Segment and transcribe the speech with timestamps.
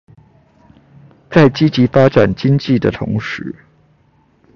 [1.29, 3.53] 在積極發展經濟的同時